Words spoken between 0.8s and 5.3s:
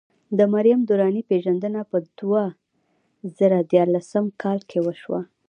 درانۍ پېژندنه په دوه زره ديارلسم کال کې وشوه.